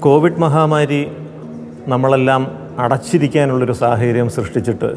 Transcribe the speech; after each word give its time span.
Covid 0.00 0.38
മഹാമാരി 0.38 1.12
നമ്മളെല്ലാം 1.88 2.58
അടച്ചിരിക്കാനുള്ളൊരു 2.78 3.72
സാഹചര്യം 3.72 4.30
സൃഷ്ടിച്ചിട്ട് 4.30 4.94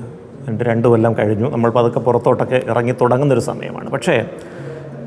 രണ്ട് 0.50 0.64
രണ്ട് 0.64 0.88
കൊല്ലം 0.88 1.18
കഴിഞ്ഞു. 1.18 1.50
നമ്മൾ 1.50 1.70
പതുക്കെ 1.70 2.00
പുറത്തോട്ടൊക്കെ 2.00 2.62
ഇറങ്ങി 2.66 2.92
തുടങ്ങുന്നൊരു 3.02 3.40
സമയമാണ്. 3.40 3.92
പക്ഷേ 3.92 4.26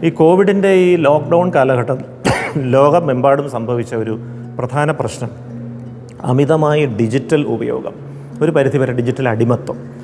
ഈ 0.04 0.08
കോവിഡിന്റെ 0.08 0.68
ഈ 0.68 0.96
ലോക്ക്ഡൗൺ 0.96 1.54
കാലഘട്ടം 1.54 1.98
ലോകമെമ്പാടും 2.56 3.50
സംഭവിച്ച 3.50 3.94
ഒരു 3.94 4.18
പ്രധാന 4.58 4.90
പ്രശ്നം 4.90 5.30
അമിതമായ 6.22 6.84
ഡിജിറ്റൽ 6.84 7.46
ഉപയോഗം. 7.46 7.92
ഒരു 8.42 8.50
പരിധിവരെ 8.50 8.92
ഡിജിറ്റൽ 8.92 9.28
അടിമത്വം 9.28 9.97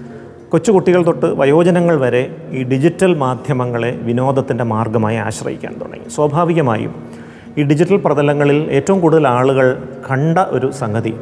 കൊച്ചുകുട്ടികൾ 0.55 1.03
തൊട്ട് 1.07 1.27
വയോജനങ്ങൾ 1.27 1.97
വരെ 2.01 2.21
ഈ 2.51 2.63
ഡിജിറ്റൽ 2.63 3.15
മാധ്യമങ്ങളെ 3.15 3.89
വിനോദത്തിന്റെ 3.91 4.65
മാർഗമായി 4.65 5.17
ആശ്രയിക്കാൻ 5.17 5.73
തുടങ്ങി. 5.81 6.09
സ്വാഭാവികമായും 6.09 6.93
ഈ 7.59 7.63
ഡിജിറ്റൽ 7.63 7.97
പ്രതലങ്ങളിൽ 7.97 8.59
ഏറ്റവും 8.71 9.01
കൂടുതൽ 9.01 9.29
ആളുകൾ 9.29 9.67
കണ്ട 10.11 10.39
ഒരു 10.39 10.71
സംഗതി 10.81 11.15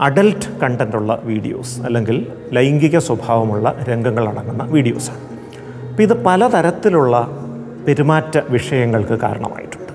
അഡൽട്ട് 0.00 0.48
കണ്ടന്റുള്ള 0.62 1.20
വീഡിയോസ് 1.24 1.80
അല്ലെങ്കിൽ 1.80 2.26
ലൈംഗിക 2.52 2.98
സ്വഭാവമുള്ള 2.98 3.74
രംഗങ്ങൾ 3.88 4.28
അടങ്ങുന്ന 4.28 4.64
വീഡിയോസാണ്. 4.64 5.20
അപ്പോൾ 5.90 6.02
ഇത് 6.02 6.24
പലതരത്തിലുള്ള 6.24 7.14
പെരുമാറ്റ 7.86 8.38
വിഷയങ്ങൾക്ക് 8.48 9.18
കാരണമായിട്ടുണ്ട്. 9.26 9.92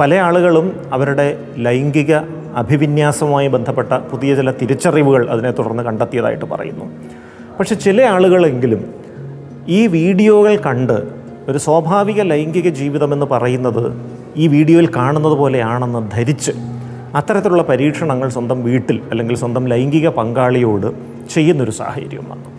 പല 0.00 0.14
ആളുകളും 0.14 0.68
അവരുടെ 0.92 1.44
ലൈംഗിക 1.58 2.12
അഭിവിന്യാസവുമായി 2.56 3.48
ബന്ധപ്പെട്ട 3.48 3.92
പുതിയ 3.92 4.34
ചില 4.34 4.50
തിരിച്ചറിവുകൾ 4.50 5.30
അതിനെ 5.30 5.50
തുടർന്ന് 5.50 5.82
കണ്ടെത്തിയതായിട്ട് 5.82 6.44
പറയുന്നു. 6.44 6.86
പക്ഷെ 7.58 7.74
ചില 7.74 8.02
ആളുകളെങ്കിലും 8.02 8.94
ഈ 9.68 9.86
വീഡിയോകൾ 9.86 10.56
കണ്ട് 10.56 11.02
ഒരു 11.48 11.58
സ്വാഭാവിക 11.58 12.22
ലൈംഗിക 12.22 12.68
ജീവിതമെന്ന് 12.68 13.26
പറയുന്നത് 13.26 13.96
ഈ 14.36 14.46
വീഡിയോയിൽ 14.46 14.86
കാണുന്നത് 14.96 15.32
പോലെയാണെന്ന് 15.32 16.10
ധരിച്ച് 16.12 16.52
അത്തരത്തിലുള്ള 17.14 17.62
പരീക്ഷണങ്ങൾ 17.62 18.28
സ്വന്തം 18.28 18.62
വീട്ടിൽ 18.64 19.00
അല്ലെങ്കിൽ 19.10 19.36
സ്വന്തം 19.36 19.68
ലൈംഗിക 19.68 20.08
പങ്കാളിയോട് 20.08 20.92
ചെയ്യുന്നൊരു 21.30 21.70
സാഹചര്യം 21.70 22.30
വന്നു 22.30 22.50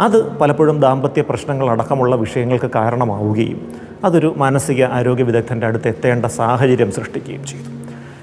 അത് 0.00 0.38
പലപ്പോഴും 0.38 0.80
ദാമ്പത്യ 0.80 1.22
പ്രശ്നങ്ങൾ 1.22 1.70
അടക്കമുള്ള 1.70 2.16
വിഷയങ്ങൾക്ക് 2.16 2.66
കാരണമാവുകയും 2.74 3.68
അതൊരു 4.04 4.34
മാനസിക 4.36 4.82
ആരോഗ്യ 4.82 5.24
വിദഗ്ധന്റെ 5.24 5.66
അടുത്ത് 5.66 5.88
എത്തേണ്ട 5.88 6.26
സാഹചര്യം 6.26 6.92
സൃഷ്ടിക്കുകയും 6.92 7.44
ചെയ്തു. 7.44 7.70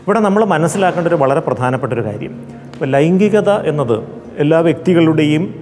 ഇവിടെ 0.03 0.19
നമ്മൾ 0.19 0.45
മനസ്സിലാക്കേണ്ട 0.45 1.07
ഒരു 1.07 1.15
വളരെ 1.15 1.39
പ്രധാനപ്പെട്ട 1.39 1.93
ഒരു 1.93 2.01
കാര്യം. 2.01 2.33
ഇപ്പോൾ 2.73 2.85
ലൈംഗികത 2.85 3.49
എന്നത് 3.49 4.03
എല്ലാ 4.37 4.59
വ്യക്തികളുടെയും 4.59 5.60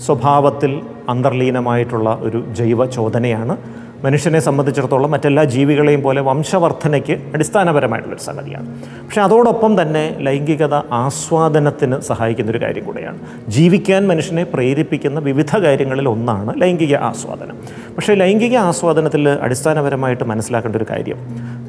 സ്വഭാവത്തിൽ 0.00 0.80
അന്തർലീനമായിട്ടുള്ള 1.08 2.18
ഒരു 2.20 2.44
ജൈവ 2.52 2.84
ചോദനയാണ് 2.84 3.56
മനുഷ്യനെ 4.04 4.40
സംബന്ധിച്ചിടത്തോളം 4.40 5.10
മറ്റെല്ലാ 5.10 5.44
ജീവികളെയും 5.44 6.02
പോലെ 6.02 6.20
വംശവർദ്ധനയ്ക്ക് 6.20 7.12
അടിസ്ഥാനപരമായിട്ടുള്ളൊരു 7.34 8.22
സംഗതിയാണ്. 8.22 8.66
പക്ഷെ 8.82 9.20
അതോടൊപ്പം 9.20 9.82
തന്നെ 9.82 10.16
ലൈംഗികത 10.20 10.74
ആസ്വാദനത്തിന് 10.74 12.00
സഹായിക്കുന്നൊരു 12.00 12.62
കാര്യം 12.62 12.84
കൂടെയാണ്. 12.84 13.18
ജീവിക്കാൻ 13.48 14.08
മനുഷ്യനെ 14.08 14.44
പ്രേരിപ്പിക്കുന്ന 14.44 15.20
വിവിധ 15.20 15.58
കാര്യങ്ങളിൽ 15.58 16.08
ഒന്നാണ് 16.08 16.62
ലൈംഗിക 16.62 16.94
ആസ്വാദനം. 16.94 17.56
പക്ഷേ 17.96 18.14
ലൈംഗിക 18.14 18.56
ആസ്വാദനത്തിൽ 18.56 19.28
അടിസ്ഥാനപരമായിട്ട് 19.28 20.24
മനസ്സിലാക്കേണ്ട 20.24 20.76
ഒരു 20.76 20.86
കാര്യം 20.90 21.16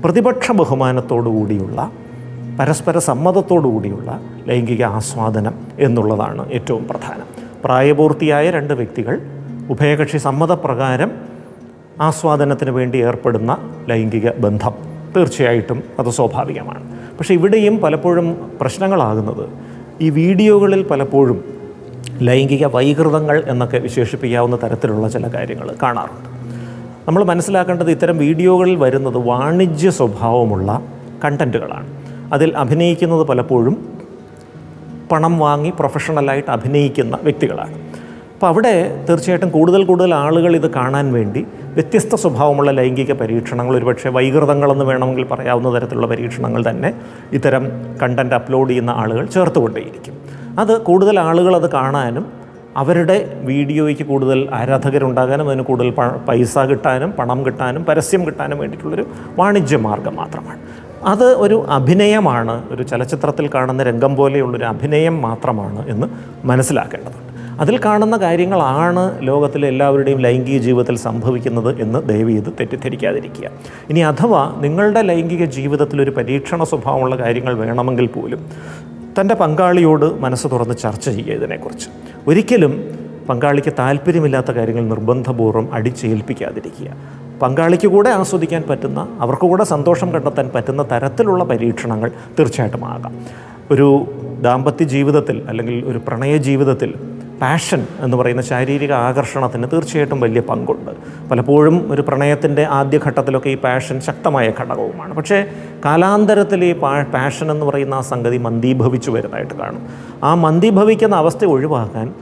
പ്രതിപക്ഷ 0.04 0.52
ബഹുമാനത്തോടു 0.52 1.30
കൂടിയുള്ള 1.30 1.92
പരസ്പര 2.60 2.98
സമ്മതത്തോടു 2.98 3.68
കൂടിയുള്ള 3.68 4.22
ലൈംഗിക 4.48 4.84
ആസ്വാദനം 4.84 5.54
എന്നുള്ളതാണ് 5.80 6.52
ഏറ്റവും 6.52 6.88
പ്രധാനം. 6.88 7.47
പ്രായപൂർത്തിയായ 7.64 8.52
രണ്ട് 8.52 8.74
വ്യക്തികൾ 8.74 9.16
ഉഭയകക്ഷി 9.70 10.18
സമ്മതപ്രകാരം 10.18 11.12
ആസ്വാദനത്തിന് 12.02 12.72
വേണ്ടി 12.72 12.98
ഏർപ്പെടുന്ന 12.98 13.58
ലൈംഗിക 13.90 14.32
ബന്ധം. 14.46 14.74
തീർച്ചയായിട്ടും 15.16 15.84
അത് 16.00 16.10
സ്വാഭാവികമാണ്. 16.10 16.82
പക്ഷേ 17.18 17.34
ഇവിടെയും 17.34 17.80
പലപ്പോഴും 17.80 18.28
പ്രശ്നങ്ങളാകുന്നത് 18.62 19.46
ഈ 20.02 20.10
വീഡിയോകളിൽ 20.10 20.82
പലപ്പോഴും 20.84 21.40
ലൈംഗിക 22.22 22.66
വൈകൃതങ്ങൾ 22.66 23.44
എന്നൊക്കെ 23.48 23.78
വിശേഷിപ്പിക്കാവുന്ന 23.78 24.56
തരത്തിലുള്ള 24.64 25.08
ചില 25.08 25.28
കാര്യങ്ങൾ 25.36 25.68
കാണാറുണ്ട്. 25.84 26.30
നമ്മൾ 27.08 27.24
മനസ്സിലാക്കേണ്ടത് 27.24 27.92
ഇത്തരം 27.92 28.18
വീഡിയോകളിൽ 28.18 28.76
വരുന്നത് 28.76 29.18
വാണിജ്യ 29.18 29.90
സ്വഭാവമുള്ള 29.90 30.82
കണ്ടന്റുകളാണ് 31.24 31.88
അതിൽ 32.34 32.50
അഭിനയിക്കുന്നത് 32.58 33.28
പലപ്പോഴും 33.28 33.76
പണം 35.12 35.34
വാങ്ങി 35.46 35.72
പ്രൊഫഷണലായിട്ട് 35.80 36.52
അഭിനയിക്കുന്ന 36.58 37.16
വ്യക്തികളാണ്. 37.28 37.76
അപ്പോൾ 38.34 38.50
അവിടെ 38.52 38.74
തീർച്ചയായിട്ടും 39.06 39.52
കൂടുതൽ 39.56 39.82
കൂടുതൽ 39.90 40.12
ആളുകൾ 40.24 40.52
ഇത് 40.58 40.68
കാണാൻ 40.80 41.06
വേണ്ടി 41.16 41.42
വ്യത്യസ്ത 41.78 42.16
സ്വഭാവമുള്ള 42.24 42.72
ലൈംഗിക 42.80 43.14
പരീക്ഷണങ്ങൾ 43.22 43.74
ഒരുപക്ഷെ 43.80 44.10
വൈകൃതങ്ങളെന്ന് 44.18 44.86
വേണമെങ്കിൽ 44.90 45.26
പറയാവുന്ന 45.32 45.70
തരത്തിലുള്ള 45.76 46.08
പരീക്ഷണങ്ങൾ 46.12 46.62
തന്നെ 46.70 46.90
ഇത്തരം 47.38 47.64
കണ്ടന്റ് 48.02 48.36
അപ്ലോഡ് 48.40 48.70
ചെയ്യുന്ന 48.72 48.92
ആളുകൾ 49.04 49.26
ചേർത്തുകൊണ്ടേയിരിക്കും. 49.36 50.16
അത് 50.64 50.74
കൂടുതൽ 50.90 51.16
ആളുകൾ 51.28 51.56
അത് 51.62 51.68
കാണാനും 51.78 52.28
അവരുടെ 52.82 53.18
വീഡിയോയ്ക്ക് 53.50 54.06
കൂടുതൽ 54.12 54.40
ആരാധകരുണ്ടാകാനും 54.60 55.48
അതിന് 55.50 55.64
കൂടുതൽ 55.70 55.90
പൈസ 56.28 56.58
കിട്ടാനും 56.72 57.12
പണം 57.20 57.40
കിട്ടാനും 57.46 57.84
പരസ്യം 57.90 58.22
കിട്ടാനും 58.28 58.58
വേണ്ടിയിട്ടുള്ളൊരു 58.62 59.06
വാണിജ്യ 59.40 59.78
മാർഗം 59.88 60.16
മാത്രമാണ്. 60.22 60.62
അത് 61.08 61.24
ഒരു 61.24 61.66
അഭിനയമാണ്. 61.70 62.70
ഒരു 62.72 62.84
ചലച്ചിത്രത്തിൽ 62.84 63.48
കാണുന്ന 63.48 63.84
രംഗം 63.84 64.16
പോലെയുള്ളൊരു 64.16 64.66
അഭിനയം 64.66 65.22
മാത്രമാണ് 65.22 65.90
എന്ന് 65.90 66.08
മനസ്സിലാക്കേണ്ടതുണ്ട്. 66.46 67.28
അതിൽ 67.62 67.80
കാണുന്ന 67.86 68.18
കാര്യങ്ങളാണ് 68.18 69.28
ലോകത്തിലെ 69.28 69.68
എല്ലാവരുടെയും 69.68 70.20
ലൈംഗിക 70.20 70.62
ജീവിതത്തിൽ 70.62 70.98
സംഭവിക്കുന്നത് 70.98 71.82
എന്ന് 71.82 72.10
ദയവ് 72.10 72.30
ചെയ്ത് 72.30 72.54
തെറ്റിദ്ധരിക്കാതിരിക്കുക. 72.60 73.50
ഇനി 73.90 74.00
അഥവാ 74.00 74.56
നിങ്ങളുടെ 74.60 75.02
ലൈംഗിക 75.02 75.46
ജീവിതത്തിൽ 75.46 76.02
ഒരു 76.02 76.12
പരീക്ഷണ 76.12 76.64
സ്വഭാവമുള്ള 76.64 77.16
കാര്യങ്ങൾ 77.16 77.54
വേണമെങ്കിൽ 77.54 78.08
പോലും 78.08 78.46
തന്റെ 79.22 79.36
പങ്കാളിയോട് 79.36 80.20
മനസ്സ് 80.20 80.48
തുറന്ന് 80.52 80.76
ചർച്ച 80.78 81.10
ചെയ്യുക 81.10 81.34
ഇതിനെക്കുറിച്ച്. 81.34 81.90
ഒരിക്കലും 82.28 83.00
പങ്കാളിക്ക് 83.30 83.74
താല്പര്യമില്ലാത്ത 83.80 84.52
കാര്യങ്ങൾ 84.52 84.84
നിർബന്ധപൂർവം 84.84 85.74
അടിച്ചേൽപ്പിക്കാതിരിക്കുക. 85.74 86.92
പങ്കാളിക്ക് 87.42 87.88
കൂടെ 87.88 88.10
ആസ്വദിക്കാൻ 88.10 88.64
പറ്റുന്ന 88.70 89.08
അവർക്ക് 89.20 89.42
കൂടെ 89.42 89.64
സന്തോഷം 89.64 90.14
കണ്ടെത്താൻ 90.14 90.52
പറ്റുന്ന 90.56 90.84
തരത്തിലുള്ള 90.84 91.44
പരീക്ഷണങ്ങൾ 91.44 92.12
തീർച്ചയായിട്ടും 92.40 92.86
ആകാം. 92.86 93.16
ഒരു 93.72 94.06
ദാമ്പത്യ 94.42 94.86
ജീവിതത്തിൽ 94.86 95.46
അല്ലെങ്കിൽ 95.48 95.86
ഒരു 95.86 96.02
പ്രണയ 96.08 96.38
ജീവിതത്തിൽ 96.38 96.94
പാഷൻ 97.42 97.88
എന്ന് 98.00 98.18
പറയുന്ന 98.18 98.42
ശാരീരിക 98.42 98.92
ആകർഷണത്തിന് 98.92 99.68
തീർച്ചയായിട്ടും 99.74 100.20
വലിയ 100.20 100.42
പങ്കുണ്ട്. 100.42 100.92
പലപ്പോഴും 101.32 101.92
ഒരു 101.92 102.02
പ്രണയത്തിന്റെ 102.02 102.64
ആദ്യഘട്ടത്തിലൊക്കെ 102.64 103.50
ഈ 103.50 103.58
പാഷൻ 103.58 104.02
ശക്തമായ 104.02 104.52
ഘടകവുമാണ്. 104.62 105.14
പക്ഷേ 105.14 105.46
കാലാന്തരത്തിൽ 105.86 106.66
ഈ 106.66 106.74
പാ 106.74 107.04
പാഷൻ 107.04 107.52
എന്ന് 107.52 107.66
പറയുന്ന 107.66 107.94
ആ 107.94 108.02
സംഗതി 108.02 108.38
മന്ദീഭവിച്ചു 108.38 109.12
വരുന്നതായിട്ട് 109.12 109.54
കാണും. 109.54 109.82
ആ 110.24 110.36
മന്ദീഭവിക്കുന്ന 110.36 111.16
അവസ്ഥ 111.16 111.46
ഒഴിവാക്കാൻ 111.46 112.14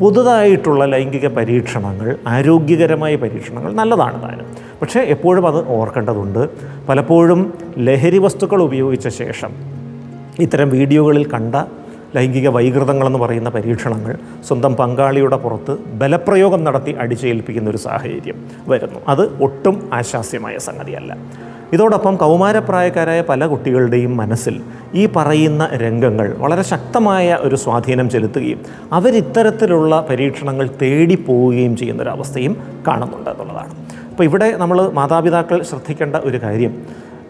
പുതുതായിട്ടുള്ള 0.00 0.84
ലൈംഗിക 0.84 1.26
പരീക്ഷണങ്ങൾ 1.28 2.16
ആരോഗ്യകരമായ 2.26 3.16
പരീക്ഷണങ്ങൾ 3.16 3.72
നല്ലതാണ് 3.72 4.22
താനും 4.22 4.46
പക്ഷേ 4.82 5.00
എപ്പോഴും 5.00 5.46
അത് 5.46 5.68
ഓർക്കേണ്ടതുണ്ട്. 5.68 6.48
പലപ്പോഴും 6.88 7.40
ലഹരി 7.78 8.18
വസ്തുക്കൾ 8.18 8.62
ഉപയോഗിച്ച 8.62 9.08
ശേഷം 9.08 9.52
ഇത്തരം 10.40 10.70
വീഡിയോകളിൽ 10.70 11.26
കണ്ട 11.34 11.54
ലൈംഗിക 12.16 12.48
വൈകൃതങ്ങളെന്ന് 12.48 13.18
പറയുന്ന 13.18 13.50
പരീക്ഷണങ്ങൾ 13.50 14.14
സ്വന്തം 14.48 14.76
പങ്കാളിയുടെ 14.76 15.36
പുറത്ത് 15.36 15.78
ബലപ്രയോഗം 16.00 16.64
നടത്തി 16.64 16.92
അടിച്ചേൽപ്പിക്കുന്ന 16.98 17.70
ഒരു 17.70 17.76
സാഹചര്യം 17.76 18.38
വരുന്നു. 18.68 19.00
അത് 19.08 19.42
ഒട്ടും 19.42 19.90
ആശാസ്യമായ 19.92 20.56
സംഗതിയല്ല. 20.68 21.16
ഇതോടൊപ്പം 21.72 22.16
കൗമാരപ്രായക്കാരായ 22.16 23.20
പല 23.22 23.46
കുട്ടികളുടെയും 23.46 24.16
മനസ്സിൽ 24.16 24.54
ഈ 24.94 25.02
പറയുന്ന 25.16 25.68
രംഗങ്ങൾ 25.72 26.28
വളരെ 26.38 26.62
ശക്തമായ 26.62 27.38
ഒരു 27.40 27.56
സ്വാധീനം 27.56 28.10
ചെലുത്തുകയും 28.10 28.60
അവരിത്തരത്തിലുള്ള 28.92 30.06
പരീക്ഷണങ്ങൾ 30.10 30.68
തേടിപ്പോവുകയും 30.82 31.76
ചെയ്യുന്നൊരവസ്ഥയും 31.76 32.56
കാണുന്നുണ്ട് 32.88 33.30
എന്നുള്ളതാണ്. 33.30 33.74
അപ്പോൾ 34.10 34.24
ഇവിടെ 34.24 34.50
നമ്മൾ 34.56 34.80
മാതാപിതാക്കൾ 34.90 35.62
ശ്രദ്ധിക്കേണ്ട 35.62 36.16
ഒരു 36.16 36.40
കാര്യം 36.42 36.74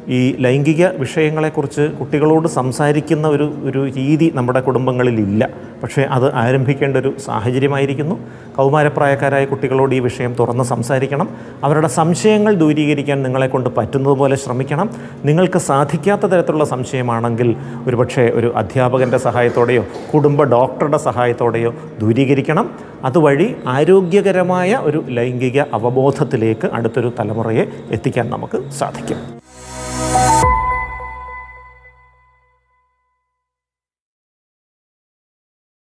ഈ 0.09 0.21
ലൈംഗിക 0.39 0.87
വിഷയങ്ങളെക്കുറിച്ച് 0.87 1.91
കുട്ടികളോട് 1.99 2.49
സംസാരിക്കുന്ന 2.49 3.29
ഒരു 3.29 3.53
ഒരു 3.65 3.81
രീതി 3.97 4.33
നമ്മുടെ 4.35 4.61
കുടുംബങ്ങളിലില്ല. 4.61 5.43
പക്ഷേ 5.83 6.03
അത് 6.03 6.35
ആരംഭിക്കേണ്ട 6.35 6.97
ഒരു 6.97 7.15
സാഹചര്യമായിരിക്കുന്നു. 7.19 8.21
കൗമാരപ്രായക്കാരായ 8.57 9.45
കുട്ടികളോട് 9.45 9.95
ഈ 9.95 9.99
വിഷയം 9.99 10.35
തുറന്ന് 10.35 10.65
സംസാരിക്കണം. 10.65 11.29
അവരുടെ 11.65 11.89
സംശയങ്ങൾ 11.89 12.55
ദൂരീകരിക്കാൻ 12.55 13.23
നിങ്ങളെ 13.23 13.47
കൊണ്ട് 13.47 13.71
പറ്റുന്നതുപോലെ 13.71 14.37
ശ്രമിക്കണം. 14.37 14.91
നിങ്ങൾക്ക് 15.25 15.59
സാധിക്കാത്ത 15.59 16.21
തരത്തിലുള്ള 16.21 16.65
സംശയമാണെങ്കിൽ 16.65 17.57
ഒരുപക്ഷെ 17.87 18.31
ഒരു 18.35 18.53
അധ്യാപകന്റെ 18.57 19.19
സഹായത്തോടെയോ 19.19 19.85
കുടുംബ 20.15 20.43
ഡോക്ടറുടെ 20.43 20.97
സഹായത്തോടെയോ 20.97 21.75
ദൂരീകരിക്കണം. 22.01 22.71
അതുവഴി 23.05 23.57
ആരോഗ്യകരമായ 23.67 24.81
ഒരു 24.83 25.05
ലൈംഗിക 25.09 25.61
അവബോധത്തിലേക്ക് 25.61 26.71
അടുത്തൊരു 26.73 27.13
തലമുറയെ 27.19 27.65
എത്തിക്കാൻ 27.91 28.31
നമുക്ക് 28.31 28.71
സാധിക്കും. 28.71 29.40